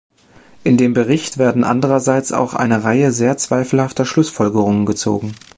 [0.63, 5.35] In dem Bericht werden andererseits auch eine Reihe sehr zweifelhafter Schlussfolgerungen gezogen.